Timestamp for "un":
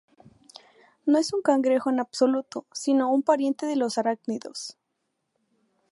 1.31-1.43, 3.13-3.21